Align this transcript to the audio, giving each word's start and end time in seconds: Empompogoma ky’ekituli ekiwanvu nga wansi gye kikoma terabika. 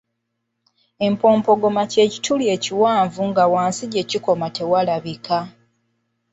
Empompogoma 1.07 1.81
ky’ekituli 1.91 2.45
ekiwanvu 2.55 3.21
nga 3.29 3.43
wansi 3.53 3.85
gye 3.91 4.03
kikoma 4.09 4.47
terabika. 4.55 5.39